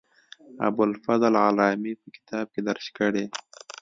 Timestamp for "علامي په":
1.45-2.07